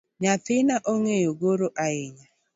Nyathina 0.21 0.75
ongeyo 0.91 1.31
goro 1.41 1.67
ahinya 1.85 2.27